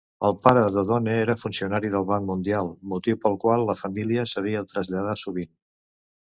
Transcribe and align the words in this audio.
El 0.27 0.33
pare 0.43 0.61
d'Odone 0.75 1.11
era 1.25 1.35
funcionari 1.41 1.91
del 1.95 2.07
Banc 2.11 2.25
Mundial, 2.29 2.71
motiu 2.95 3.19
pel 3.27 3.37
qual 3.45 3.67
la 3.69 3.77
família 3.83 4.25
s'havia 4.33 4.65
de 4.65 4.73
traslladar 4.73 5.15
sovint. 5.27 5.55